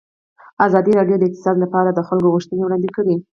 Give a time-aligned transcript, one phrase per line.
[0.65, 3.15] ازادي راډیو د اقتصاد لپاره د خلکو غوښتنې وړاندې کړي.